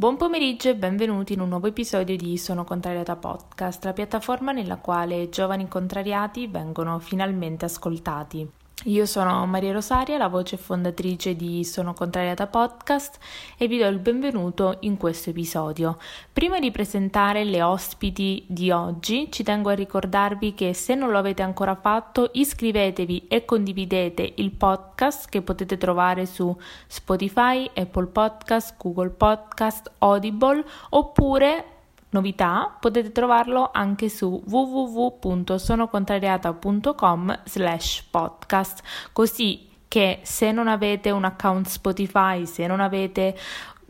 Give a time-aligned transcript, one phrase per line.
[0.00, 4.78] Buon pomeriggio e benvenuti in un nuovo episodio di Sono Contrariata Podcast, la piattaforma nella
[4.78, 8.59] quale giovani contrariati vengono finalmente ascoltati.
[8.84, 13.18] Io sono Maria Rosaria, la voce fondatrice di Sono Contrariata Podcast
[13.58, 15.98] e vi do il benvenuto in questo episodio.
[16.32, 21.18] Prima di presentare le ospiti di oggi, ci tengo a ricordarvi che se non lo
[21.18, 26.56] avete ancora fatto, iscrivetevi e condividete il podcast che potete trovare su
[26.86, 31.79] Spotify, Apple Podcast, Google Podcast, Audible oppure
[32.10, 41.66] Novità, potete trovarlo anche su www.sonocontrariata.com slash podcast, così che se non avete un account
[41.66, 43.36] Spotify, se non avete,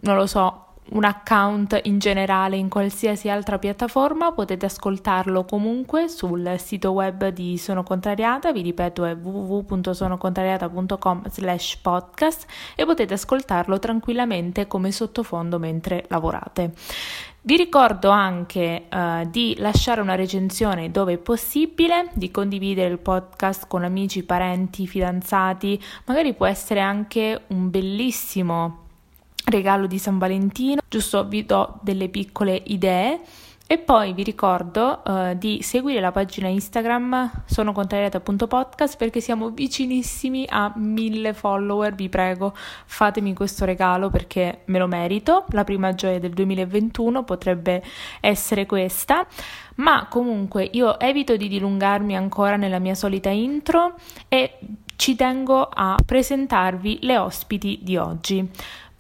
[0.01, 6.57] non lo so, un account in generale in qualsiasi altra piattaforma, potete ascoltarlo comunque sul
[6.59, 14.67] sito web di Sono Contrariata, vi ripeto è www.sonocontrariata.com slash podcast e potete ascoltarlo tranquillamente
[14.67, 16.73] come sottofondo mentre lavorate.
[17.43, 23.67] Vi ricordo anche uh, di lasciare una recensione dove è possibile, di condividere il podcast
[23.67, 28.89] con amici, parenti, fidanzati, magari può essere anche un bellissimo
[29.47, 33.21] regalo di San Valentino, giusto vi do delle piccole idee.
[33.73, 40.45] E poi vi ricordo uh, di seguire la pagina Instagram sono contrariata.podcast perché siamo vicinissimi
[40.51, 46.19] a mille follower, vi prego fatemi questo regalo perché me lo merito, la prima gioia
[46.19, 47.81] del 2021 potrebbe
[48.19, 49.25] essere questa,
[49.77, 53.95] ma comunque io evito di dilungarmi ancora nella mia solita intro
[54.27, 54.59] e
[54.97, 58.51] ci tengo a presentarvi le ospiti di oggi.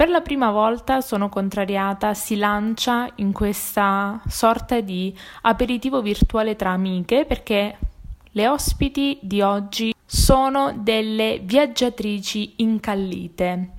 [0.00, 6.70] Per la prima volta sono contrariata, si lancia in questa sorta di aperitivo virtuale tra
[6.70, 7.76] amiche perché
[8.30, 13.72] le ospiti di oggi sono delle viaggiatrici incallite.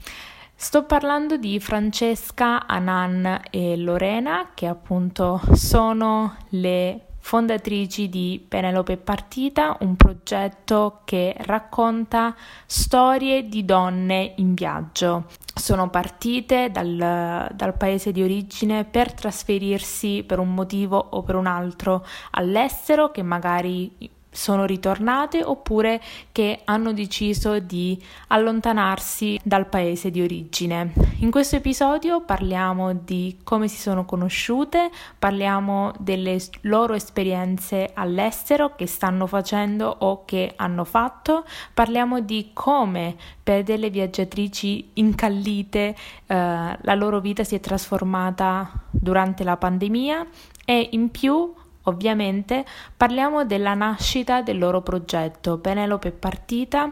[0.54, 9.78] Sto parlando di Francesca, Anan e Lorena, che appunto sono le fondatrici di Penelope Partita,
[9.82, 15.28] un progetto che racconta storie di donne in viaggio.
[15.54, 21.46] Sono partite dal, dal, paese di origine per trasferirsi per un motivo o per un
[21.46, 30.22] altro all'estero, che magari sono ritornate oppure che hanno deciso di allontanarsi dal paese di
[30.22, 30.94] origine.
[31.20, 38.88] In questo episodio parliamo di come si sono conosciute, parliamo delle loro esperienze all'estero che
[38.88, 41.44] stanno facendo o che hanno fatto,
[41.74, 46.36] parliamo di come per delle viaggiatrici incallite eh,
[46.80, 50.26] la loro vita si è trasformata durante la pandemia
[50.66, 51.54] e in più
[51.84, 52.66] Ovviamente
[52.96, 56.92] parliamo della nascita del loro progetto Penelope Partita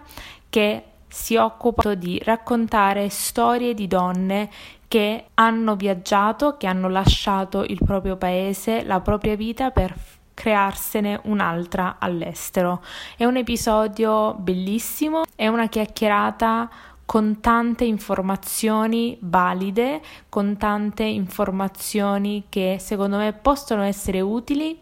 [0.50, 4.50] che si occupa di raccontare storie di donne
[4.88, 9.95] che hanno viaggiato, che hanno lasciato il proprio paese, la propria vita per
[10.33, 12.81] crearsene un'altra all'estero.
[13.17, 16.69] È un episodio bellissimo, è una chiacchierata
[17.09, 20.00] con tante informazioni valide,
[20.30, 24.80] con tante informazioni che secondo me possono essere utili,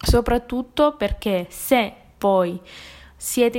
[0.00, 2.58] soprattutto perché se poi
[3.20, 3.58] siete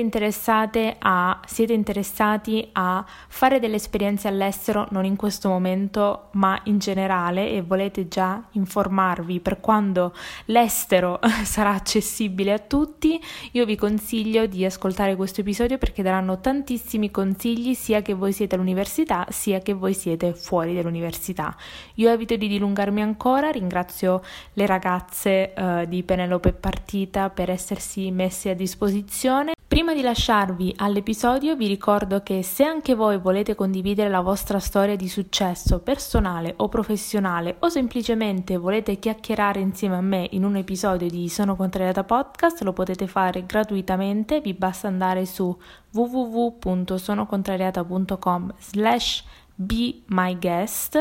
[1.00, 7.52] a, siete interessati a fare delle esperienze all'estero, non in questo momento, ma in generale
[7.52, 10.14] e volete già informarvi per quando
[10.46, 13.22] l'estero sarà accessibile a tutti,
[13.52, 18.56] io vi consiglio di ascoltare questo episodio perché daranno tantissimi consigli sia che voi siete
[18.56, 21.54] all'università sia che voi siete fuori dall'università.
[21.96, 24.22] Io evito di dilungarmi ancora, ringrazio
[24.54, 31.56] le ragazze uh, di Penelope Partita per essersi messe a disposizione Prima di lasciarvi all'episodio
[31.56, 36.68] vi ricordo che se anche voi volete condividere la vostra storia di successo personale o
[36.70, 42.64] professionale o semplicemente volete chiacchierare insieme a me in un episodio di Sono Contrariata Podcast
[42.64, 45.56] lo potete fare gratuitamente, vi basta andare su
[45.92, 50.98] www.sonocontrariata.com slash be my guest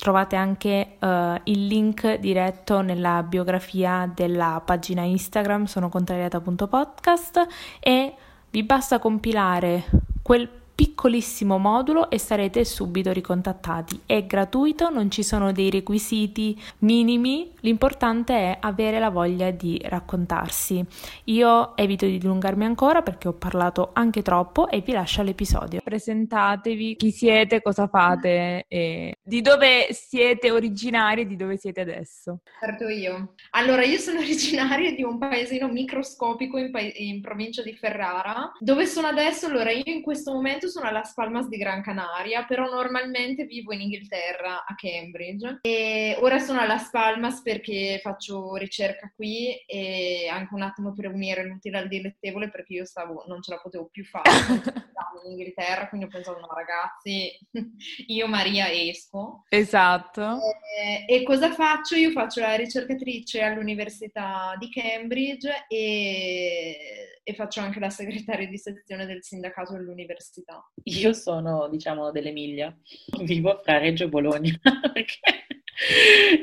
[0.00, 1.06] Trovate anche uh,
[1.44, 7.46] il link diretto nella biografia della pagina Instagram sono contrariata.podcast
[7.80, 8.14] e
[8.48, 9.84] vi basta compilare
[10.22, 14.00] quel piccolissimo modulo e sarete subito ricontattati.
[14.06, 20.82] È gratuito, non ci sono dei requisiti minimi, l'importante è avere la voglia di raccontarsi.
[21.24, 25.82] Io evito di dilungarmi ancora perché ho parlato anche troppo e vi lascio all'episodio.
[25.84, 32.40] Presentatevi, chi siete, cosa fate e di dove siete originari e di dove siete adesso.
[32.58, 33.34] Parto io.
[33.50, 38.50] Allora, io sono originaria di un paesino microscopico in, pa- in provincia di Ferrara.
[38.58, 39.44] Dove sono adesso?
[39.44, 43.72] Allora, io in questo momento sono a Las Palmas di Gran Canaria, però normalmente vivo
[43.72, 45.58] in Inghilterra, a Cambridge.
[45.62, 51.08] E ora sono a Las Palmas perché faccio ricerca qui e anche un attimo per
[51.12, 54.30] unire l'utile al dilettevole perché io stavo, non ce la potevo più fare
[55.24, 57.30] in Inghilterra, quindi ho pensato, no ragazzi,
[58.08, 59.44] io Maria esco.
[59.48, 60.38] Esatto.
[60.78, 61.96] E, e cosa faccio?
[61.96, 69.06] Io faccio la ricercatrice all'Università di Cambridge e e faccio anche la segretaria di sezione
[69.06, 70.68] del sindacato dell'università.
[70.84, 72.76] Io sono, diciamo, dell'Emilia,
[73.22, 74.58] vivo fra Reggio e Bologna,
[74.92, 75.46] perché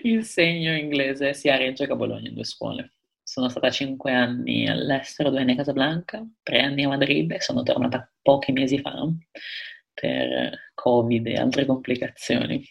[0.03, 2.96] insegno inglese sia a Reggio che a Bologna in due scuole.
[3.37, 7.61] Sono stata cinque anni all'estero, due anni a Casablanca, tre anni a Madrid e sono
[7.61, 9.07] tornata pochi mesi fa
[9.93, 12.67] per Covid e altre complicazioni,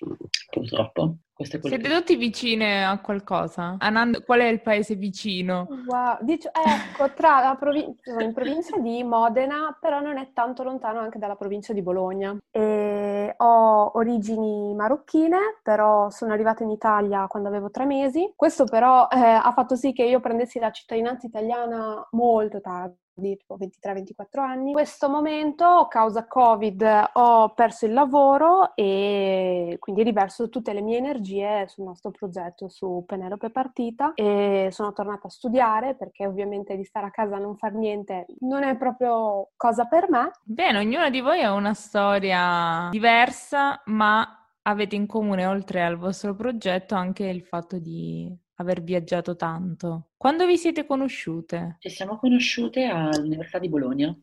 [0.51, 1.19] purtroppo.
[1.39, 3.77] Siete tutti vicine a qualcosa?
[3.79, 5.67] Anand, qual è il paese vicino?
[5.87, 6.17] Wow.
[6.23, 11.19] Dice, ecco, tra la provincia, in provincia di Modena, però non è tanto lontano anche
[11.19, 12.35] dalla provincia di Bologna.
[12.51, 18.33] E ho origini marocchine, però sono arrivata in Italia quando avevo tre mesi.
[18.35, 23.37] Questo però eh, ha fatto sì che io prendessi la cittadinanza italiana molto tardi di
[23.37, 24.67] tipo 23-24 anni.
[24.69, 30.99] In questo momento, causa Covid, ho perso il lavoro e quindi riverso tutte le mie
[30.99, 36.85] energie sul nostro progetto su Penelope Partita e sono tornata a studiare perché ovviamente di
[36.85, 40.33] stare a casa a non far niente non è proprio cosa per me.
[40.43, 46.35] Bene, ognuno di voi ha una storia diversa, ma avete in comune, oltre al vostro
[46.35, 50.11] progetto, anche il fatto di aver viaggiato tanto.
[50.17, 51.77] Quando vi siete conosciute?
[51.81, 54.17] Ci siamo conosciute all'Università di Bologna.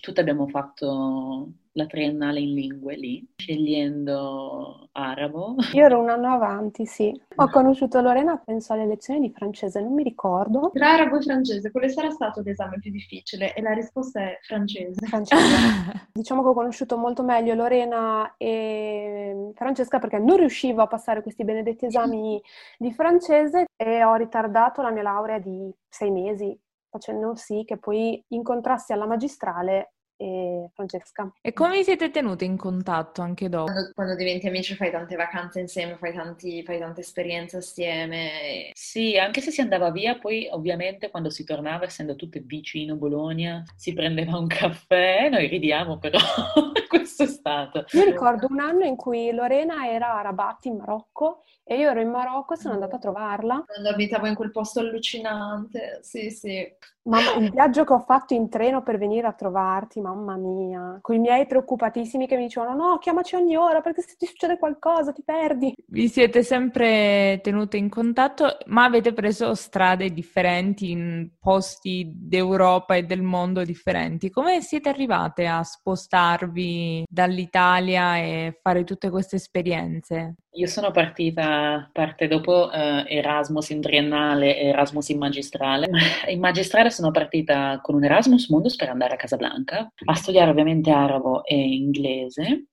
[0.00, 5.56] Tutte abbiamo fatto la triennale in lingue lì, scegliendo arabo.
[5.72, 7.18] Io ero un anno avanti, sì.
[7.36, 10.70] Ho conosciuto Lorena, penso alle lezioni di francese, non mi ricordo.
[10.72, 13.54] Tra arabo e francese, quale sarà stato l'esame più difficile?
[13.54, 15.06] E la risposta è francese.
[15.06, 15.40] Francese.
[16.12, 21.44] diciamo che ho conosciuto molto meglio Lorena e Francesca perché non riuscivo a passare questi
[21.44, 22.40] benedetti esami
[22.78, 26.58] di francese e ho ritardato la mia laurea di sei mesi
[26.90, 29.92] facendo sì che poi incontrassi alla magistrale
[30.22, 31.32] e Francesca.
[31.40, 33.72] E come vi siete tenute in contatto anche dopo?
[33.72, 38.70] Quando, quando diventi amici fai tante vacanze insieme, fai, tanti, fai tante esperienze assieme.
[38.72, 43.64] Sì, anche se si andava via, poi ovviamente quando si tornava, essendo tutte vicino Bologna,
[43.74, 46.18] si prendeva un caffè, noi ridiamo però,
[46.88, 47.84] questo è stato.
[47.90, 52.00] Io ricordo un anno in cui Lorena era a Rabat in Marocco e io ero
[52.00, 53.64] in Marocco e sono andata a trovarla.
[53.66, 56.64] Quando abitavo in quel posto allucinante, sì, sì.
[57.04, 61.16] Mamma, il viaggio che ho fatto in treno per venire a trovarti, mamma mia, con
[61.16, 65.10] i miei preoccupatissimi che mi dicevano no, chiamaci ogni ora perché se ti succede qualcosa
[65.10, 65.74] ti perdi.
[65.84, 73.02] Vi siete sempre tenute in contatto, ma avete preso strade differenti in posti d'Europa e
[73.02, 74.30] del mondo differenti.
[74.30, 80.36] Come siete arrivate a spostarvi dall'Italia e fare tutte queste esperienze?
[80.54, 85.88] Io sono partita parte dopo eh, Erasmus in triennale e Erasmus in magistrale.
[86.28, 90.90] In magistrale sono partita con un Erasmus Mundus per andare a Casablanca a studiare ovviamente
[90.90, 92.66] arabo e inglese.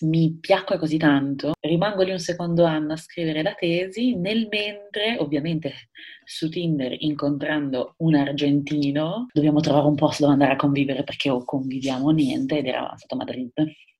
[0.00, 5.16] Mi piacque così tanto, rimango lì un secondo anno a scrivere la tesi, nel mentre,
[5.18, 5.72] ovviamente
[6.24, 11.44] su Tinder incontrando un argentino, dobbiamo trovare un posto dove andare a convivere perché o
[11.44, 13.52] conviviamo niente ed era stato Madrid.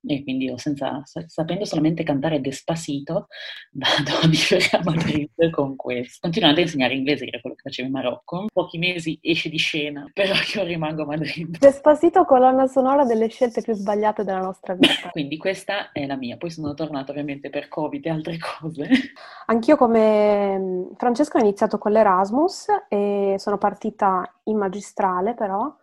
[0.07, 3.27] E quindi io, senza, sapendo solamente cantare Despacito,
[3.71, 6.19] vado a vivere a Madrid con questo.
[6.21, 8.45] Continuando a insegnare inglese, che era quello che facevo in Marocco.
[8.51, 11.57] Pochi mesi esce di scena, però io rimango a Madrid.
[11.57, 15.09] Despacito, colonna sonora delle scelte più sbagliate della nostra vita.
[15.11, 16.37] quindi questa è la mia.
[16.37, 18.87] Poi sono tornata ovviamente per Covid e altre cose.
[19.47, 25.73] Anch'io come Francesco ho iniziato con l'Erasmus e sono partita in magistrale però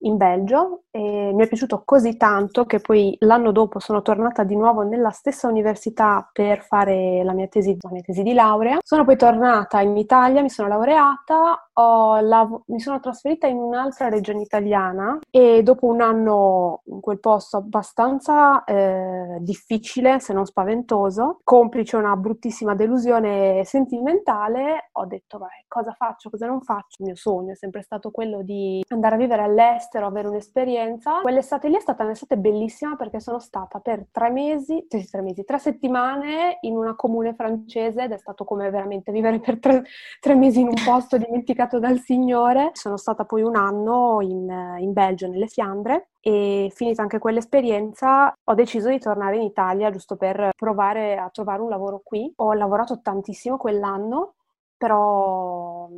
[0.00, 4.56] in Belgio e mi è piaciuto così tanto che poi l'anno dopo sono tornata di
[4.56, 8.78] nuovo nella stessa università per fare la mia tesi, la mia tesi di laurea.
[8.82, 14.40] Sono poi tornata in Italia, mi sono laureata, lav- mi sono trasferita in un'altra regione
[14.40, 21.96] italiana e dopo un anno in quel posto abbastanza eh, difficile, se non spaventoso, complice
[21.96, 26.96] una bruttissima delusione sentimentale, ho detto vai, cosa faccio, cosa non faccio?
[26.98, 31.20] Il mio sogno è sempre stato quello di andare a vivere all'estero, avere un'esperienza.
[31.20, 35.44] Quell'estate lì è stata un'estate bellissima perché sono stata per tre mesi, cioè tre mesi,
[35.44, 39.84] tre settimane in una comune francese ed è stato come veramente vivere per tre,
[40.20, 42.70] tre mesi in un posto dimenticato dal Signore.
[42.72, 48.54] Sono stata poi un anno in, in Belgio, nelle Fiandre, e finita anche quell'esperienza ho
[48.54, 52.32] deciso di tornare in Italia giusto per provare a trovare un lavoro qui.
[52.36, 54.34] Ho lavorato tantissimo quell'anno,
[54.76, 55.88] però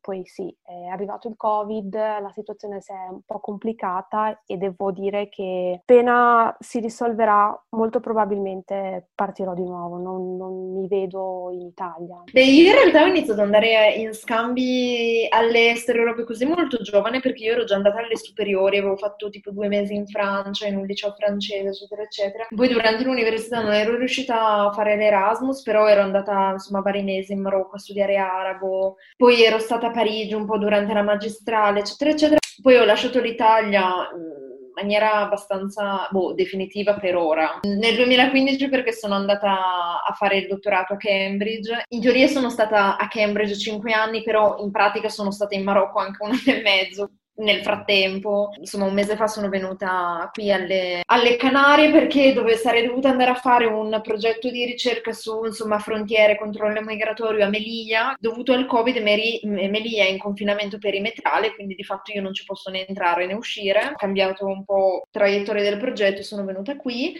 [0.00, 4.90] poi sì, è arrivato il Covid, la situazione si è un po' complicata e devo
[4.90, 11.62] dire che appena si risolverà molto probabilmente partirò di nuovo, non, non mi vedo in
[11.62, 12.22] Italia.
[12.30, 17.20] Beh, io in realtà ho iniziato ad andare in scambi all'estero, proprio così molto giovane
[17.20, 20.76] perché io ero già andata alle superiori, avevo fatto tipo due mesi in Francia, in
[20.76, 22.46] un liceo francese, eccetera, eccetera.
[22.54, 27.32] Poi durante l'università non ero riuscita a fare l'Erasmus, però ero andata insomma vari mesi
[27.32, 31.80] in Marocco a studiare arabo, poi ero stata a Parigi un po' durante la magistrale,
[31.80, 32.38] eccetera, eccetera.
[32.62, 37.60] Poi ho lasciato l'Italia in maniera abbastanza boh, definitiva per ora.
[37.62, 41.84] Nel 2015 perché sono andata a fare il dottorato a Cambridge.
[41.88, 45.98] In teoria sono stata a Cambridge 5 anni, però in pratica sono stata in Marocco
[45.98, 51.02] anche un anno e mezzo nel frattempo, insomma un mese fa sono venuta qui alle,
[51.04, 55.78] alle, Canarie perché dove sarei dovuta andare a fare un progetto di ricerca su insomma,
[55.78, 58.16] frontiere, controllo migratorio a Melia.
[58.18, 62.44] Dovuto al Covid Meri, Melia è in confinamento perimetrale, quindi di fatto io non ci
[62.44, 63.90] posso né entrare né uscire.
[63.92, 67.14] Ho cambiato un po' traiettoria del progetto e sono venuta qui.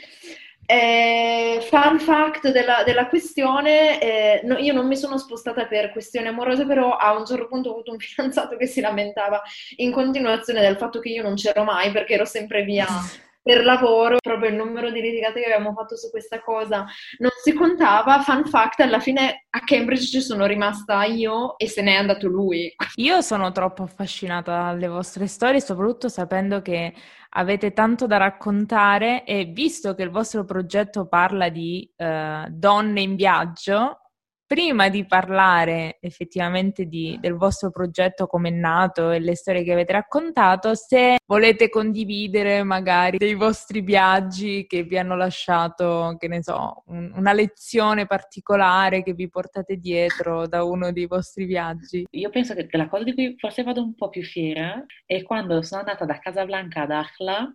[0.71, 6.27] Eh, fun fact della, della questione, eh, no, io non mi sono spostata per questioni
[6.27, 9.41] amorose, però a un certo punto ho avuto un fidanzato che si lamentava
[9.77, 12.87] in continuazione del fatto che io non c'ero mai perché ero sempre via
[13.49, 16.85] per lavoro, proprio il numero di litigate che abbiamo fatto su questa cosa
[17.17, 18.21] non si contava.
[18.21, 22.71] Fun fact, alla fine a Cambridge ci sono rimasta io e se n'è andato lui.
[22.97, 26.93] Io sono troppo affascinata dalle vostre storie, soprattutto sapendo che
[27.31, 33.17] avete tanto da raccontare e visto che il vostro progetto parla di uh, donne in
[33.17, 34.08] viaggio,
[34.49, 39.73] prima di parlare effettivamente di, del vostro progetto, come è nato e le storie che
[39.73, 46.43] avete raccontato, se volete condividere magari dei vostri viaggi che vi hanno lasciato, che ne
[46.43, 52.07] so, un, una lezione particolare che vi portate dietro da uno dei vostri viaggi.
[52.11, 55.61] Io penso che la cosa di cui forse vado un po' più fiera è quando
[55.61, 57.53] sono andata da Casablanca ad Akhla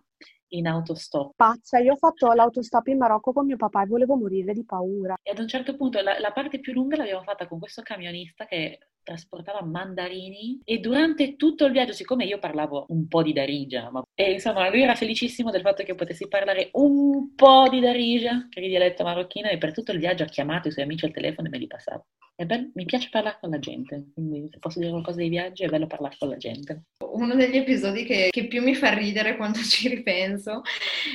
[0.56, 1.34] in autostop.
[1.36, 5.16] Pazza, io ho fatto l'autostop in Marocco con mio papà e volevo morire di paura.
[5.22, 8.46] E ad un certo punto la, la parte più lunga l'abbiamo fatta con questo camionista
[8.46, 13.90] che trasportava mandarini e durante tutto il viaggio, siccome io parlavo un po' di Darija,
[13.90, 14.02] ma...
[14.14, 18.48] e insomma lui era felicissimo del fatto che io potessi parlare un po' di Darija,
[18.48, 21.04] che è il dialetto marocchino, e per tutto il viaggio ha chiamato i suoi amici
[21.04, 22.04] al telefono e me li passava.
[22.36, 25.68] Bello, mi piace parlare con la gente, quindi se posso dire qualcosa dei viaggi è
[25.68, 26.86] bello parlare con la gente.
[27.12, 30.62] Uno degli episodi che, che più mi fa ridere quando ci ripenso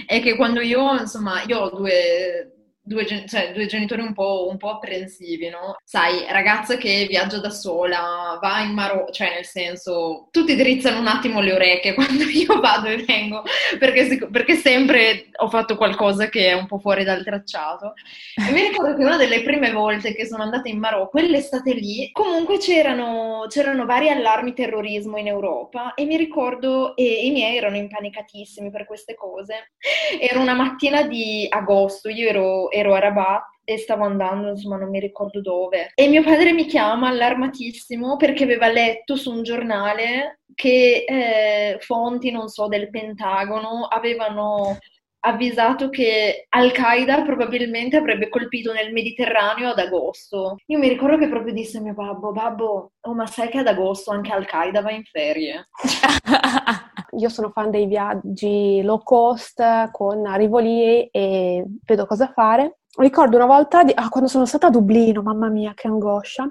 [0.06, 2.59] è che quando io, insomma, io ho due
[2.90, 5.76] due, cioè, due genitori un po', un po', apprensivi, no?
[5.84, 11.06] Sai, ragazza che viaggia da sola, va in Marocco, cioè nel senso, tutti drizzano un
[11.06, 13.44] attimo le orecchie quando io vado e vengo,
[13.78, 17.94] perché, perché sempre ho fatto qualcosa che è un po' fuori dal tracciato.
[18.36, 22.10] E mi ricordo che una delle prime volte che sono andata in Marocco, quell'estate lì,
[22.12, 27.76] comunque c'erano, c'erano vari allarmi terrorismo in Europa e mi ricordo, e i miei erano
[27.76, 29.74] impanicatissimi per queste cose.
[30.20, 34.90] Era una mattina di agosto, io ero ero a Rabat e stavo andando, insomma, non
[34.90, 35.92] mi ricordo dove.
[35.94, 42.32] E mio padre mi chiama allarmatissimo perché aveva letto su un giornale che eh, fonti,
[42.32, 44.78] non so, del Pentagono avevano
[45.22, 50.56] avvisato che Al-Qaeda probabilmente avrebbe colpito nel Mediterraneo ad agosto.
[50.68, 53.68] Io mi ricordo che proprio disse a mio babbo, babbo, oh ma sai che ad
[53.68, 55.68] agosto anche Al-Qaeda va in ferie?
[57.18, 62.80] Io sono fan dei viaggi low cost con arrivo e vedo cosa fare.
[62.98, 66.48] Ricordo una volta, di, ah, quando sono stata a Dublino, mamma mia che angoscia,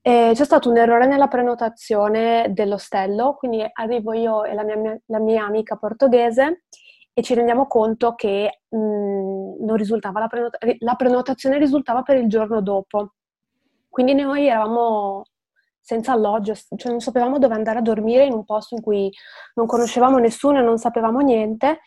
[0.00, 5.18] eh, c'è stato un errore nella prenotazione dell'ostello, quindi arrivo io e la mia, la
[5.18, 6.64] mia amica portoghese
[7.14, 8.76] e ci rendiamo conto che mh,
[9.64, 13.12] non risultava la, prenota- la prenotazione risultava per il giorno dopo.
[13.88, 15.22] Quindi noi eravamo
[15.82, 19.10] senza alloggio, cioè non sapevamo dove andare a dormire in un posto in cui
[19.54, 21.80] non conoscevamo nessuno e non sapevamo niente.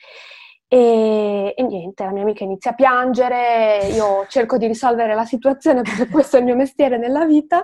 [0.67, 5.81] E, e, niente, la mia amica inizia a piangere, io cerco di risolvere la situazione
[5.83, 7.63] perché questo è il mio mestiere nella vita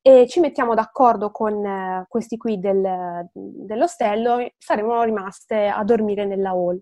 [0.00, 6.50] e ci mettiamo d'accordo con eh, questi qui del, dell'ostello, saremo rimaste a dormire nella
[6.50, 6.78] hall.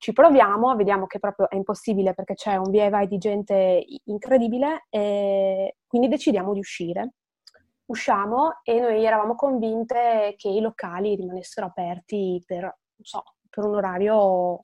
[0.00, 3.84] Ci proviamo, vediamo che proprio è impossibile perché c'è un via e vai di gente
[4.04, 7.14] incredibile e quindi decidiamo di uscire.
[7.88, 14.60] Usciamo e noi eravamo convinte che i locali rimanessero aperti per, so, per un orario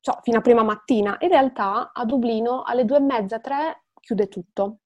[0.00, 1.16] so, fino a prima mattina.
[1.20, 4.78] In realtà a Dublino alle due e mezza, tre chiude tutto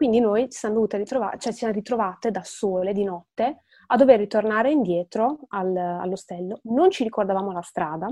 [0.00, 4.18] quindi noi ci siamo ritrovare, cioè ci siamo ritrovate da sole di notte a dover
[4.18, 6.60] ritornare indietro al, all'ostello.
[6.62, 8.10] Non ci ricordavamo la strada.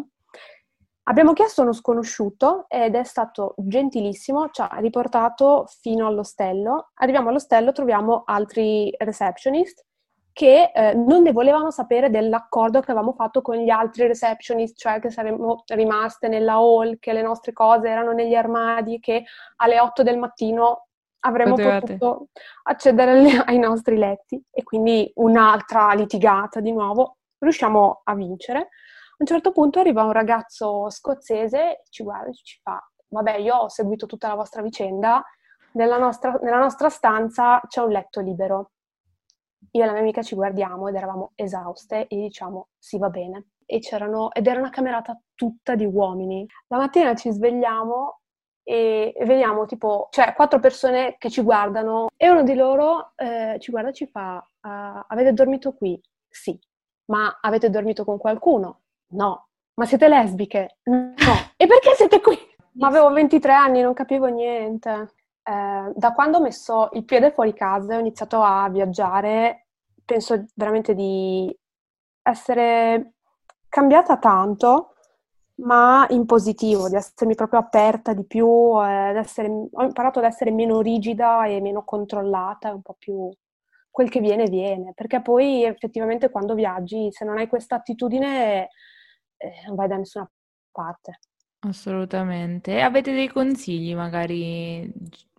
[1.08, 6.90] Abbiamo chiesto a uno sconosciuto ed è stato gentilissimo, ci ha riportato fino all'ostello.
[6.96, 9.86] Arriviamo all'ostello, troviamo altri receptionist
[10.34, 15.00] che eh, non ne volevano sapere dell'accordo che avevamo fatto con gli altri receptionist, cioè
[15.00, 19.24] che saremmo rimaste nella hall, che le nostre cose erano negli armadi, che
[19.56, 20.88] alle 8 del mattino
[21.20, 21.96] avremmo Potevate.
[21.96, 22.26] potuto
[22.64, 27.16] accedere ai nostri letti e quindi un'altra litigata di nuovo.
[27.38, 28.68] Riusciamo a vincere
[29.18, 33.68] un certo punto arriva un ragazzo scozzese, ci guarda e ci fa, vabbè, io ho
[33.68, 35.22] seguito tutta la vostra vicenda,
[35.72, 38.72] nella nostra, nella nostra stanza c'è un letto libero.
[39.72, 43.48] Io e la mia amica ci guardiamo ed eravamo esauste e diciamo, sì, va bene.
[43.66, 46.46] Ed era una camerata tutta di uomini.
[46.68, 48.20] La mattina ci svegliamo
[48.62, 53.70] e vediamo tipo, cioè, quattro persone che ci guardano e uno di loro eh, ci
[53.70, 56.00] guarda e ci fa, uh, avete dormito qui?
[56.28, 56.58] Sì.
[57.06, 58.82] Ma avete dormito con qualcuno?
[59.10, 59.48] No.
[59.74, 60.78] Ma siete lesbiche?
[60.84, 61.14] No.
[61.56, 62.36] E perché siete qui?
[62.72, 65.14] Ma avevo 23 anni, non capivo niente.
[65.42, 69.66] Eh, da quando ho messo il piede fuori casa e ho iniziato a viaggiare,
[70.04, 71.56] penso veramente di
[72.22, 73.14] essere
[73.68, 74.94] cambiata tanto,
[75.60, 78.46] ma in positivo, di essermi proprio aperta di più,
[78.82, 83.30] eh, essere, ho imparato ad essere meno rigida e meno controllata, un po' più
[83.90, 88.68] quel che viene viene, perché poi effettivamente quando viaggi, se non hai questa attitudine
[89.38, 90.30] eh, non vai da nessuna
[90.70, 91.18] parte.
[91.60, 92.80] Assolutamente.
[92.80, 94.92] Avete dei consigli, magari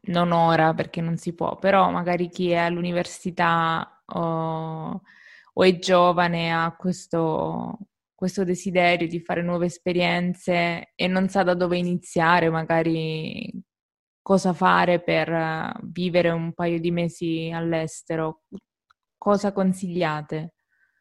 [0.09, 5.01] non ora perché non si può, però magari chi è all'università o,
[5.53, 7.77] o è giovane ha questo,
[8.15, 13.51] questo desiderio di fare nuove esperienze e non sa da dove iniziare, magari
[14.21, 18.43] cosa fare per vivere un paio di mesi all'estero,
[19.17, 20.53] cosa consigliate?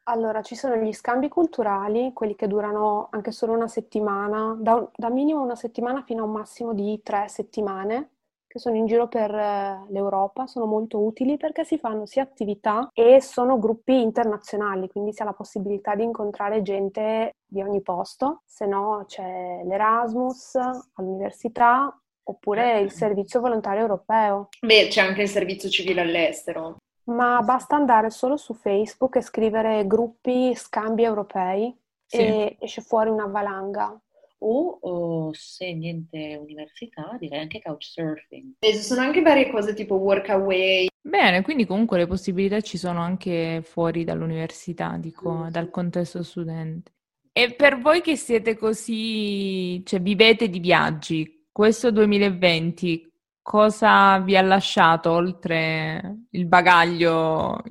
[0.09, 5.09] Allora, ci sono gli scambi culturali, quelli che durano anche solo una settimana, da, da
[5.11, 8.13] minimo una settimana fino a un massimo di tre settimane,
[8.47, 12.89] che sono in giro per eh, l'Europa, sono molto utili perché si fanno sia attività
[12.91, 18.41] e sono gruppi internazionali, quindi si ha la possibilità di incontrare gente di ogni posto,
[18.47, 20.55] se no c'è l'Erasmus
[20.93, 24.49] all'università oppure il servizio volontario europeo.
[24.59, 26.77] Beh, c'è anche il servizio civile all'estero
[27.09, 32.17] ma basta andare solo su Facebook e scrivere gruppi scambi europei sì.
[32.17, 33.99] e esce fuori una valanga.
[34.41, 38.53] O, o, se niente università, direi anche couchsurfing.
[38.59, 40.87] E ci sono anche varie cose tipo workaway.
[41.01, 45.47] Bene, quindi comunque le possibilità ci sono anche fuori dall'università, dico, mm.
[45.49, 46.93] dal contesto studente.
[47.33, 53.08] E per voi che siete così, cioè vivete di viaggi, questo 2020
[53.49, 57.63] cosa vi ha lasciato oltre il bagaglio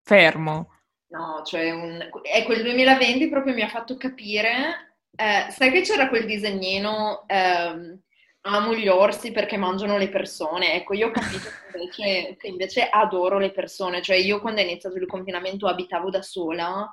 [0.00, 0.68] fermo?
[1.08, 2.08] No, cioè un...
[2.22, 7.98] ecco il 2020 proprio mi ha fatto capire, eh, sai che c'era quel disegnino eh,
[8.42, 12.88] amo gli orsi perché mangiano le persone, ecco io ho capito che invece, che invece
[12.88, 16.88] adoro le persone, cioè io quando è iniziato il confinamento abitavo da sola,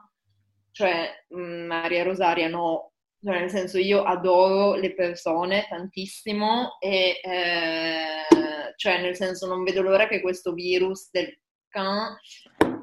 [0.72, 8.74] cioè mm, Maria Rosaria no, cioè, nel senso, io adoro le persone tantissimo e, eh,
[8.76, 11.38] cioè, nel senso, non vedo l'ora che questo virus del
[11.70, 12.18] can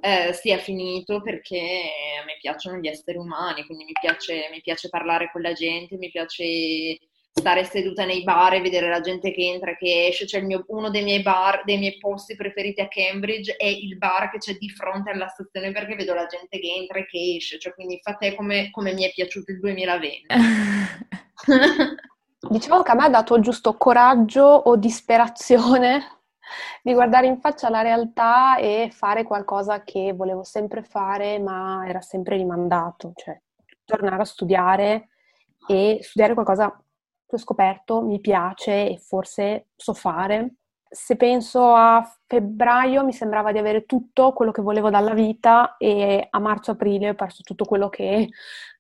[0.01, 1.59] eh, sia finito perché
[2.21, 5.97] a me piacciono gli esseri umani, quindi mi piace, mi piace parlare con la gente,
[5.97, 6.99] mi piace
[7.39, 10.27] stare seduta nei bar e vedere la gente che entra e che esce.
[10.27, 14.31] Cioè mio, uno dei miei bar, dei miei posti preferiti a Cambridge è il bar
[14.31, 17.59] che c'è di fronte alla stazione perché vedo la gente che entra e che esce.
[17.59, 20.27] Cioè, quindi fate come, come mi è piaciuto il 2020.
[22.49, 26.21] Diciamo che a me ha dato giusto coraggio o disperazione
[26.83, 32.01] di guardare in faccia la realtà e fare qualcosa che volevo sempre fare, ma era
[32.01, 33.39] sempre rimandato, cioè
[33.85, 35.09] tornare a studiare
[35.69, 36.81] e studiare qualcosa
[37.27, 40.55] che ho scoperto mi piace e forse so fare.
[40.89, 46.27] Se penso a febbraio mi sembrava di avere tutto quello che volevo dalla vita e
[46.31, 48.29] a marzo-aprile ho perso tutto quello che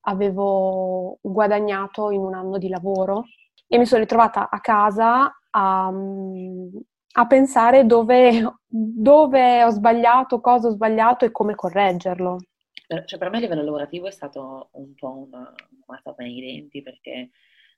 [0.02, 3.24] avevo guadagnato in un anno di lavoro
[3.66, 5.92] e mi sono ritrovata a casa a,
[7.12, 12.38] a pensare dove, dove, ho sbagliato, cosa ho sbagliato e come correggerlo.
[13.04, 15.52] Cioè, per me a livello lavorativo è stato un po' una
[15.86, 17.30] mazzata nei denti perché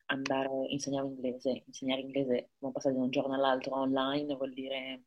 [0.09, 5.05] andare, a insegnare inglese, insegnare inglese, come passare da un giorno all'altro online, vuol dire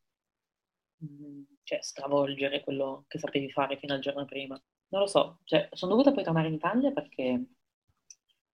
[1.04, 4.62] mm, cioè, stravolgere quello che sapevi fare fino al giorno prima.
[4.90, 7.46] Non lo so, cioè, sono dovuta poi tornare in Italia perché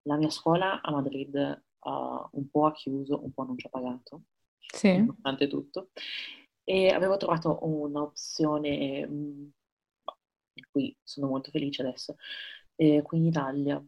[0.04, 1.36] la mia scuola a Madrid
[1.80, 1.90] uh,
[2.32, 4.24] un po' ha chiuso, un po' non ci ha pagato,
[4.58, 4.98] sì.
[4.98, 5.90] nonostante tutto,
[6.64, 9.52] e avevo trovato un'opzione um,
[10.54, 12.16] di cui sono molto felice adesso,
[12.76, 13.84] eh, qui in Italia,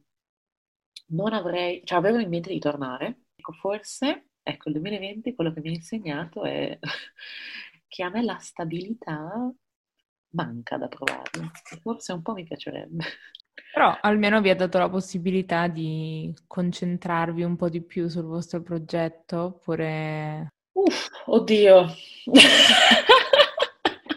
[1.10, 3.26] non avrei, cioè avevo in mente di tornare.
[3.36, 6.78] Ecco, forse, ecco, il 2020 quello che mi ha insegnato è
[7.88, 9.52] che a me la stabilità
[10.32, 11.30] manca da provare.
[11.82, 13.04] Forse un po' mi piacerebbe.
[13.72, 18.62] Però almeno vi ha dato la possibilità di concentrarvi un po' di più sul vostro
[18.62, 20.48] progetto, oppure...
[20.72, 21.86] Uff, oddio!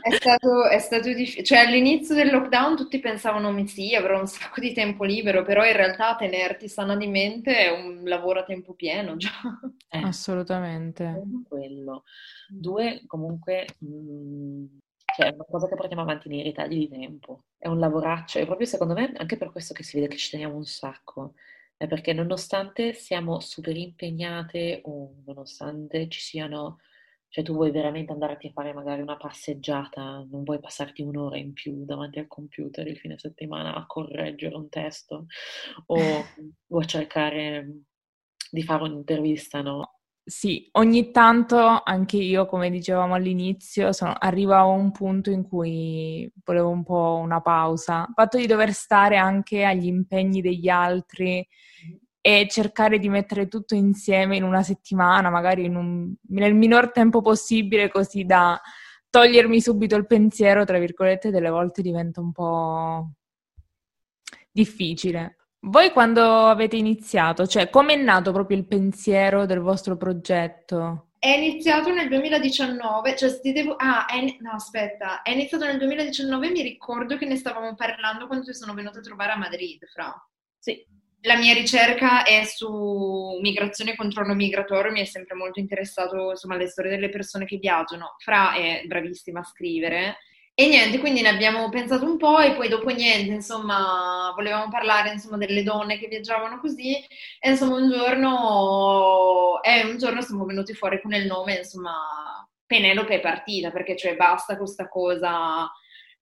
[0.02, 4.26] È stato, è stato difficile, cioè all'inizio del lockdown tutti pensavano, mi sì, avrò un
[4.26, 8.44] sacco di tempo libero, però in realtà tenerti sana di mente è un lavoro a
[8.44, 9.30] tempo pieno già.
[9.88, 11.22] Eh, Assolutamente.
[11.48, 12.02] Quello.
[12.48, 14.64] Due, comunque, mh, mm,
[15.14, 17.44] cioè è una cosa che portiamo avanti nei ritagli di tempo.
[17.56, 20.30] È un lavoraccio, e proprio secondo me anche per questo che si vede che ci
[20.30, 21.34] teniamo un sacco.
[21.76, 26.78] È perché nonostante siamo super impegnate o nonostante ci siano
[27.32, 31.54] cioè tu vuoi veramente andarti a fare magari una passeggiata, non vuoi passarti un'ora in
[31.54, 35.24] più davanti al computer il fine settimana a correggere un testo
[35.86, 36.26] o,
[36.68, 37.84] o a cercare
[38.50, 40.00] di fare un'intervista, no?
[40.22, 46.30] Sì, ogni tanto anche io, come dicevamo all'inizio, sono, arrivo a un punto in cui
[46.44, 48.04] volevo un po' una pausa.
[48.06, 51.46] Il fatto di dover stare anche agli impegni degli altri
[52.24, 57.90] e cercare di mettere tutto insieme in una settimana, magari un, nel minor tempo possibile,
[57.90, 58.58] così da
[59.10, 63.10] togliermi subito il pensiero, tra virgolette, delle volte diventa un po'
[64.52, 65.36] difficile.
[65.64, 71.08] Voi quando avete iniziato, cioè come è nato proprio il pensiero del vostro progetto?
[71.18, 73.74] È iniziato nel 2019, cioè devo...
[73.76, 74.36] Ah, è...
[74.40, 78.74] no aspetta, è iniziato nel 2019 mi ricordo che ne stavamo parlando quando ti sono
[78.74, 80.12] venuta a trovare a Madrid, Fra.
[80.58, 80.84] Sì,
[81.22, 86.54] la mia ricerca è su migrazione e controllo migratorio, mi è sempre molto interessato insomma
[86.54, 88.16] alle storie delle persone che viaggiano.
[88.18, 90.16] Fra è bravissima a scrivere
[90.54, 95.10] e niente, quindi ne abbiamo pensato un po' e poi dopo niente, insomma, volevamo parlare
[95.12, 96.94] insomma delle donne che viaggiavano così
[97.40, 103.14] e insomma un giorno, eh, un giorno siamo venuti fuori con il nome, insomma, Penelope
[103.16, 105.70] è partita perché cioè basta questa cosa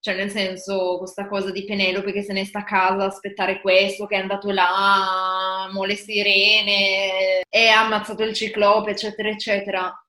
[0.02, 3.60] cioè, nel senso, questa cosa di Penelope che se ne sta a casa a aspettare
[3.60, 10.04] questo, che è andato là, mo le sirene, e ha ammazzato il ciclope, eccetera, eccetera.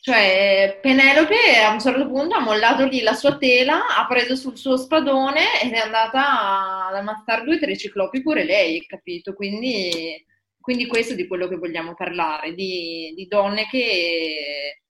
[0.00, 4.56] Cioè, Penelope a un certo punto ha mollato lì la sua tela, ha preso sul
[4.56, 9.34] suo spadone ed è andata ad ammazzare due o tre ciclopi pure lei, capito?
[9.34, 10.24] Quindi,
[10.60, 14.82] quindi questo è di quello che vogliamo parlare, di, di, donne che,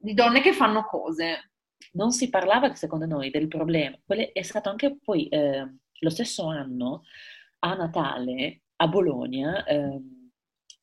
[0.00, 1.53] di donne che fanno cose
[1.94, 3.98] non si parlava, secondo noi, del problema.
[4.06, 7.02] È stato anche poi eh, lo stesso anno,
[7.60, 10.00] a Natale, a Bologna, eh,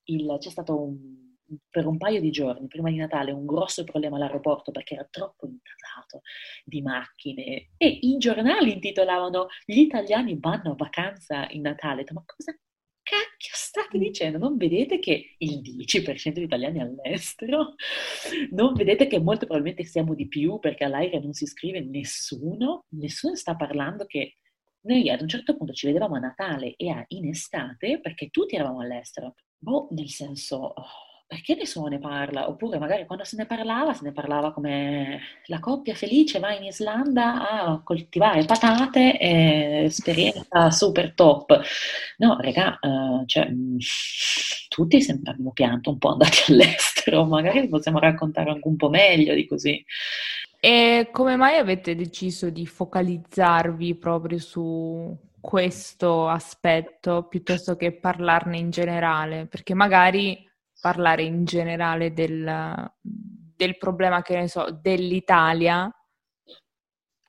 [0.06, 1.22] il, c'è stato un,
[1.70, 5.46] per un paio di giorni prima di Natale un grosso problema all'aeroporto perché era troppo
[5.46, 6.22] intasato
[6.64, 12.04] di macchine e i giornali intitolavano Gli italiani vanno a vacanza in Natale.
[12.14, 12.58] Ma cosa
[13.12, 14.38] cacchio state dicendo?
[14.38, 17.76] Non vedete che il 10% di italiani è all'estero?
[18.52, 22.86] Non vedete che molto probabilmente siamo di più perché all'aereo non si iscrive nessuno?
[22.92, 24.38] Nessuno sta parlando che
[24.84, 28.80] noi ad un certo punto ci vedevamo a Natale e in estate perché tutti eravamo
[28.80, 29.36] all'estero.
[29.58, 30.56] Boh, nel senso...
[30.56, 32.50] Oh perché nessuno ne parla?
[32.50, 36.64] Oppure magari quando se ne parlava, se ne parlava come la coppia felice va in
[36.64, 41.58] Islanda a coltivare patate, e esperienza super top.
[42.18, 43.50] No, raga, uh, cioè,
[44.68, 49.34] tutti sempre abbiamo pianto un po' andati all'estero, magari possiamo raccontare anche un po' meglio
[49.34, 49.82] di così.
[50.60, 58.70] E come mai avete deciso di focalizzarvi proprio su questo aspetto piuttosto che parlarne in
[58.70, 59.46] generale?
[59.46, 60.50] Perché magari
[60.82, 65.90] parlare in generale del, del problema, che ne so, dell'Italia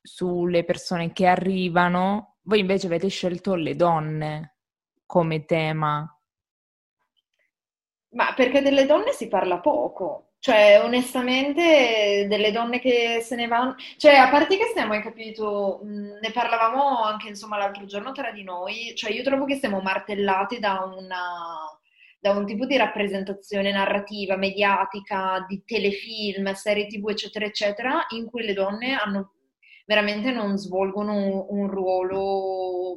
[0.02, 4.56] sulle persone che arrivano, voi invece avete scelto le donne
[5.06, 6.08] come tema.
[8.14, 10.32] Ma perché delle donne si parla poco.
[10.38, 13.76] Cioè, onestamente, delle donne che se ne vanno...
[13.96, 18.42] Cioè, a parte che stiamo, hai capito, ne parlavamo anche, insomma, l'altro giorno tra di
[18.42, 21.80] noi, cioè io trovo che siamo martellati da una
[22.22, 28.44] da un tipo di rappresentazione narrativa, mediatica, di telefilm, serie tv, eccetera, eccetera, in cui
[28.44, 29.32] le donne hanno,
[29.86, 32.94] veramente non svolgono un, ruolo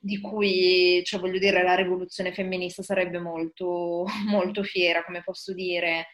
[0.00, 6.06] di cui, cioè voglio dire, la rivoluzione femminista sarebbe molto, molto fiera, come posso dire.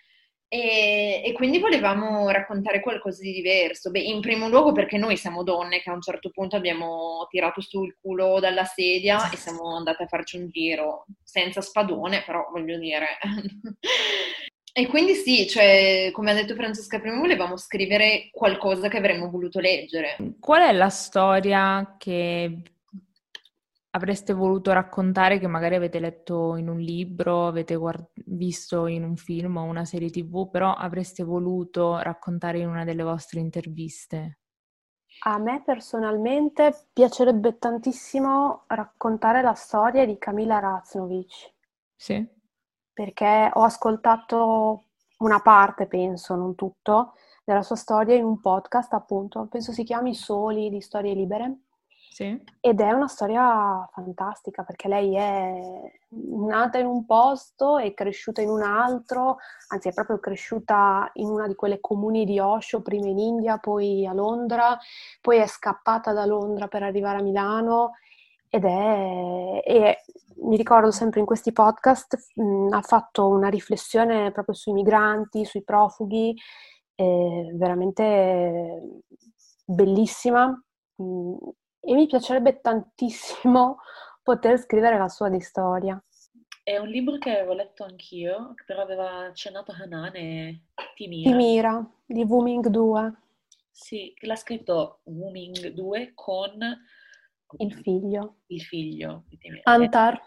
[0.52, 3.92] E, e, quindi volevamo raccontare qualcosa di diverso.
[3.92, 7.60] Beh, in primo luogo perché noi siamo donne che a un certo punto abbiamo tirato
[7.60, 12.48] su il culo dalla sedia e siamo andate a farci un giro senza spadone, però
[12.50, 13.06] voglio dire.
[14.74, 19.60] e quindi sì, cioè, come ha detto Francesca prima, volevamo scrivere qualcosa che avremmo voluto
[19.60, 20.16] leggere.
[20.40, 22.60] Qual è la storia che
[23.90, 29.16] avreste voluto raccontare che magari avete letto in un libro, avete guard- visto in un
[29.16, 34.38] film o una serie TV, però avreste voluto raccontare in una delle vostre interviste?
[35.22, 41.52] A me personalmente piacerebbe tantissimo raccontare la storia di Camila Raznovic.
[41.94, 42.26] Sì.
[42.92, 44.84] Perché ho ascoltato
[45.18, 50.14] una parte, penso, non tutto, della sua storia in un podcast, appunto, penso si chiami
[50.14, 51.58] Soli di Storie Libere.
[52.12, 52.36] Sì.
[52.60, 55.60] Ed è una storia fantastica perché lei è
[56.08, 59.36] nata in un posto e cresciuta in un altro,
[59.68, 64.04] anzi è proprio cresciuta in una di quelle comuni di Osho, prima in India, poi
[64.06, 64.76] a Londra,
[65.20, 67.92] poi è scappata da Londra per arrivare a Milano
[68.48, 69.98] ed è, e
[70.42, 75.62] mi ricordo sempre in questi podcast mh, ha fatto una riflessione proprio sui migranti, sui
[75.62, 76.34] profughi,
[76.96, 78.82] veramente
[79.64, 80.60] bellissima.
[81.80, 83.78] E mi piacerebbe tantissimo
[84.22, 86.02] poter scrivere la sua di storia.
[86.62, 91.30] È un libro che avevo letto anch'io, però aveva accennato Hanane Timira.
[91.30, 93.14] Timira, di Wuming 2.
[93.70, 96.58] Sì, l'ha scritto Wuming 2 con...
[97.56, 98.42] Il figlio.
[98.46, 99.62] Il figlio di Timira.
[99.64, 100.20] Antar.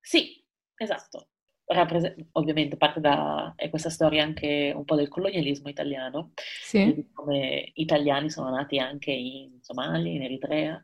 [0.00, 1.30] Sì, esatto
[1.66, 7.08] rapprese- ovviamente parte da è questa storia anche un po' del colonialismo italiano, sì.
[7.12, 10.82] come italiani sono nati anche in Somalia, in Eritrea,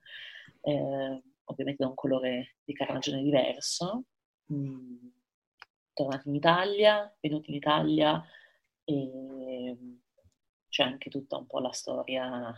[0.62, 4.04] eh, ovviamente da un colore di carnagione diverso,
[4.52, 5.06] mm,
[5.92, 8.24] tornati in Italia, venuti in Italia
[8.84, 9.76] e
[10.68, 12.54] c'è anche tutta un po' la storia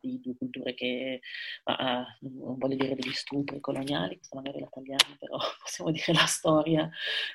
[0.00, 1.20] di due culture che,
[1.64, 6.26] uh, non voglio dire degli stupri coloniali, questa magari la tagliamo, però possiamo dire la
[6.26, 6.90] storia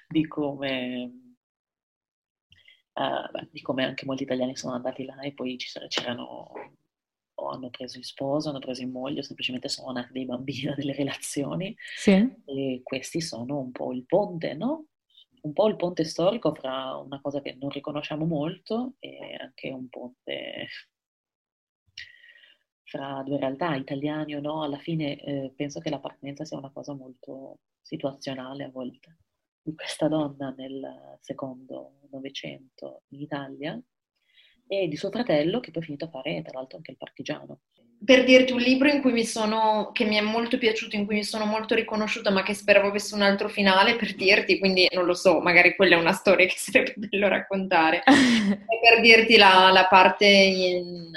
[0.08, 1.36] di come,
[2.94, 6.52] uh, beh, di come anche molti italiani sono andati là e poi c'erano
[7.36, 10.74] o hanno preso in sposo, hanno preso in moglie, o semplicemente sono nati dei bambini
[10.76, 11.76] delle relazioni.
[11.96, 12.12] Sì.
[12.46, 14.88] E questi sono un po' il ponte, no?
[15.42, 19.90] Un po' il ponte storico fra una cosa che non riconosciamo molto e anche un
[19.90, 20.68] ponte
[22.94, 26.94] fra due realtà, italiani o no, alla fine eh, penso che l'appartenenza sia una cosa
[26.94, 29.18] molto situazionale a volte.
[29.64, 33.82] Di questa donna nel secondo Novecento in Italia
[34.68, 37.62] e di suo fratello che poi è finito a fare tra l'altro anche il partigiano.
[38.06, 41.16] Per dirti un libro in cui mi sono, che mi è molto piaciuto, in cui
[41.16, 45.06] mi sono molto riconosciuta, ma che speravo avesse un altro finale, per dirti, quindi non
[45.06, 48.04] lo so, magari quella è una storia che sarebbe bello raccontare.
[48.06, 51.10] per dirti la, la parte in,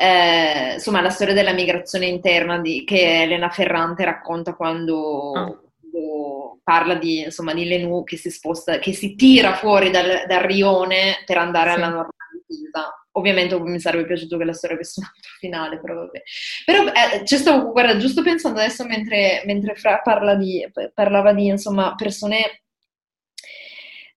[0.00, 5.60] eh, insomma, la storia della migrazione interna di, che Elena Ferrante racconta quando, oh.
[5.80, 10.42] quando parla di, insomma, di Lenù che si sposta, che si tira fuori dal, dal
[10.42, 11.76] rione per andare sì.
[11.76, 13.06] alla normalità.
[13.12, 16.22] Ovviamente mi sarebbe piaciuto che la storia avesse un altro finale, però vabbè.
[16.64, 21.46] Però eh, ci stavo, guarda, giusto pensando adesso mentre, mentre Fra parla di, parlava di,
[21.46, 22.62] insomma, persone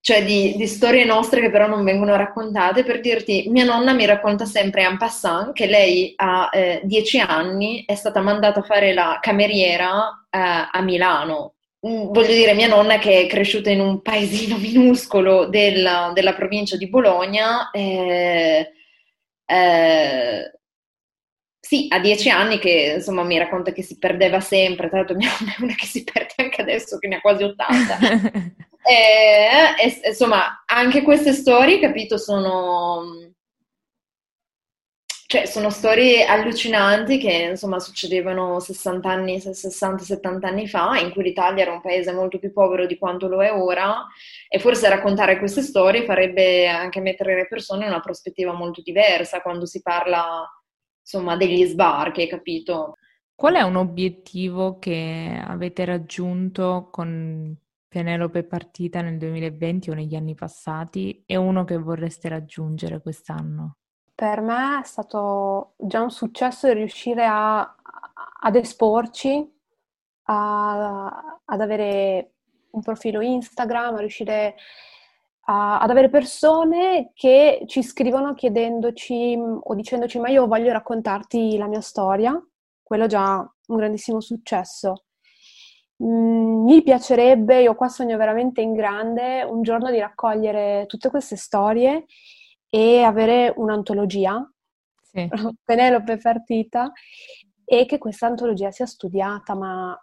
[0.02, 2.82] cioè di, di, storie nostre che però non vengono raccontate.
[2.82, 7.84] Per dirti, mia nonna mi racconta sempre en passant che lei a eh, dieci anni
[7.86, 10.38] è stata mandata a fare la cameriera eh,
[10.72, 11.54] a Milano.
[11.86, 16.76] Mm, voglio dire, mia nonna che è cresciuta in un paesino minuscolo della, della provincia
[16.76, 18.72] di Bologna, eh,
[19.46, 20.52] eh,
[21.60, 25.30] sì, a dieci anni che insomma mi racconta che si perdeva sempre, tra l'altro mia
[25.38, 28.62] nonna è una che si perde anche adesso che ne ha quasi 80.
[28.84, 33.30] E, e, insomma, anche queste storie, capito, sono...
[35.32, 41.62] Cioè, sono storie allucinanti che insomma succedevano 60 anni, 60-70 anni fa, in cui l'Italia
[41.62, 44.06] era un paese molto più povero di quanto lo è ora,
[44.46, 49.40] e forse raccontare queste storie farebbe anche mettere le persone in una prospettiva molto diversa
[49.40, 50.46] quando si parla
[51.00, 52.96] insomma degli sbarchi, capito?
[53.34, 57.56] Qual è un obiettivo che avete raggiunto con
[57.92, 63.76] Penelope partita nel 2020 o negli anni passati e uno che vorreste raggiungere quest'anno?
[64.14, 67.60] Per me è stato già un successo riuscire a,
[68.40, 69.46] ad esporci,
[70.22, 72.32] a, ad avere
[72.70, 74.54] un profilo Instagram, a riuscire
[75.48, 81.66] a, ad avere persone che ci scrivono chiedendoci o dicendoci ma io voglio raccontarti la
[81.66, 82.42] mia storia,
[82.82, 85.04] quello già un grandissimo successo.
[86.04, 91.36] Mm, mi piacerebbe, io qua sogno veramente in grande, un giorno di raccogliere tutte queste
[91.36, 92.06] storie
[92.68, 94.50] e avere un'antologia,
[95.00, 95.28] sì.
[95.64, 96.90] Penelope partita,
[97.64, 99.96] e che questa antologia sia studiata, ma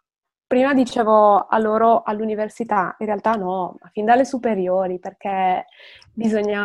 [0.47, 5.65] prima dicevo a loro all'università, in realtà no, ma fin dalle superiori, perché
[6.13, 6.63] bisogna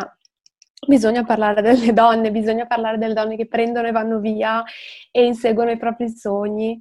[0.87, 4.63] Bisogna parlare delle donne, bisogna parlare delle donne che prendono e vanno via
[5.09, 6.79] e inseguono i propri sogni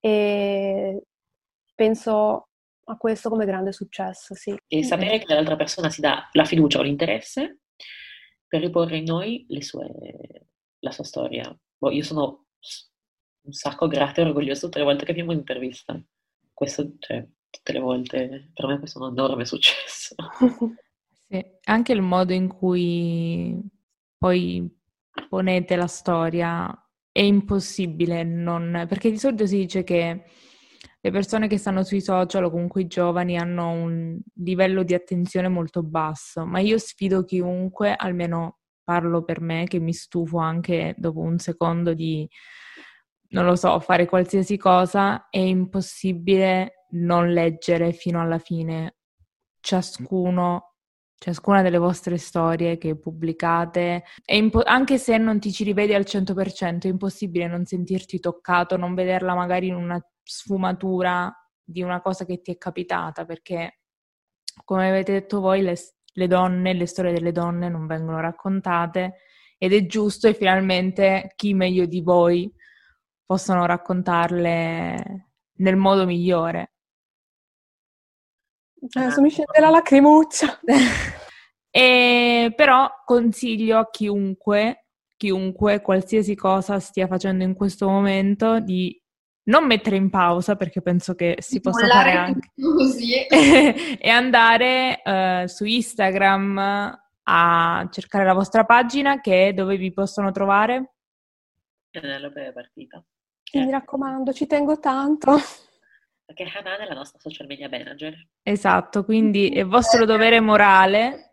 [0.00, 1.02] e
[1.74, 2.48] penso
[2.84, 4.54] a questo come grande successo, sì.
[4.66, 7.60] E sapere che l'altra persona si dà la fiducia o l'interesse
[8.46, 9.88] per riporre in noi sue,
[10.80, 11.56] la sua storia.
[11.78, 12.46] Boh, io sono
[13.44, 16.00] un sacco grata e orgogliosa tutte le volte che abbiamo un'intervista.
[16.52, 20.14] Questo, cioè, tutte le volte, per me questo è un enorme successo.
[21.28, 23.58] sì, anche il modo in cui
[24.18, 24.80] poi
[25.28, 26.72] ponete la storia
[27.10, 28.86] è impossibile non...
[28.88, 30.24] perché di solito si dice che
[31.04, 35.48] le persone che stanno sui social o comunque i giovani hanno un livello di attenzione
[35.48, 41.18] molto basso, ma io sfido chiunque, almeno parlo per me, che mi stufo anche dopo
[41.18, 42.28] un secondo di,
[43.30, 48.96] non lo so, fare qualsiasi cosa, è impossibile non leggere fino alla fine.
[49.60, 50.68] Ciascuno
[51.22, 56.88] ciascuna delle vostre storie che pubblicate, impo- anche se non ti ci rivedi al 100%,
[56.88, 61.32] è impossibile non sentirti toccato, non vederla magari in una sfumatura
[61.62, 63.80] di una cosa che ti è capitata, perché
[64.64, 65.76] come avete detto voi, le,
[66.12, 69.16] le donne, le storie delle donne non vengono raccontate
[69.58, 72.52] ed è giusto e finalmente chi meglio di voi
[73.24, 76.72] possono raccontarle nel modo migliore.
[78.94, 80.60] Adesso mi scende la lacrimuccia.
[81.70, 89.00] e, però consiglio a chiunque, chiunque, qualsiasi cosa stia facendo in questo momento, di
[89.44, 95.46] non mettere in pausa perché penso che si possa fare anche così e andare uh,
[95.46, 100.92] su Instagram a cercare la vostra pagina che è dove vi possono trovare
[101.92, 103.04] Penelope Partita.
[103.52, 105.36] Mi raccomando, ci tengo tanto.
[106.24, 108.14] Perché Hanan è la nostra social media manager.
[108.42, 111.32] Esatto, quindi è vostro dovere morale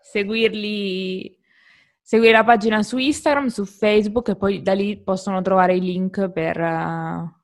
[0.00, 1.38] seguirli,
[2.04, 6.30] seguire la pagina su Instagram, su Facebook e poi da lì possono trovare i link
[6.30, 6.60] per...
[6.60, 7.42] Uh...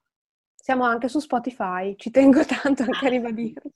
[0.54, 3.70] Siamo anche su Spotify, ci tengo tanto anche a ribadirlo.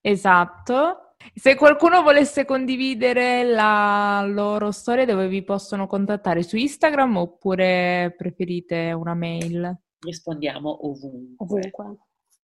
[0.00, 1.16] Esatto.
[1.34, 6.42] Se qualcuno volesse condividere la loro storia, dove vi possono contattare?
[6.42, 9.80] Su Instagram oppure preferite una mail?
[10.02, 11.44] rispondiamo ovunque.
[11.44, 11.98] ovunque.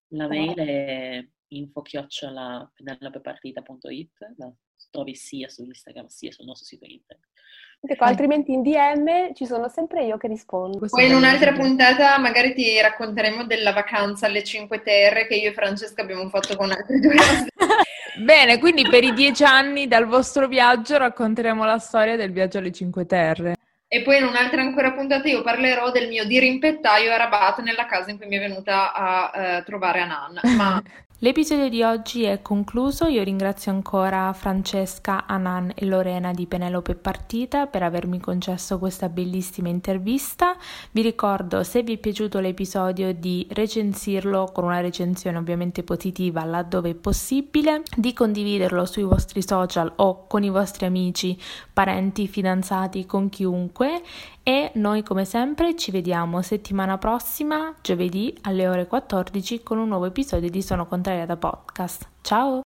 [0.09, 4.53] La mail è info-penelopepartita.it, la
[4.91, 7.29] trovi sia su Instagram sia sul nostro sito internet.
[7.81, 10.85] Ecco, altrimenti in DM ci sono sempre io che rispondo.
[10.88, 15.53] Poi in un'altra puntata magari ti racconteremo della vacanza alle Cinque Terre che io e
[15.53, 17.14] Francesca abbiamo fatto con altri due
[18.19, 22.73] Bene, quindi per i dieci anni dal vostro viaggio racconteremo la storia del viaggio alle
[22.73, 23.55] Cinque Terre.
[23.87, 28.11] E poi in un'altra ancora puntata io parlerò del mio dirimpettaio a Rabat nella casa
[28.11, 30.41] in cui mi è venuta a uh, trovare Anan.
[30.57, 30.83] Ma
[31.20, 37.66] L'episodio di oggi è concluso, io ringrazio ancora Francesca, Anan e Lorena di Penelope Partita
[37.66, 40.54] per avermi concesso questa bellissima intervista.
[40.92, 46.90] Vi ricordo, se vi è piaciuto l'episodio, di recensirlo con una recensione ovviamente positiva laddove
[46.90, 51.37] è possibile, di condividerlo sui vostri social o con i vostri amici,
[51.72, 54.02] parenti, fidanzati, con chiunque
[54.49, 60.07] e noi come sempre ci vediamo settimana prossima, giovedì alle ore 14 con un nuovo
[60.07, 62.09] episodio di Sono Contraria da Podcast.
[62.23, 62.67] Ciao!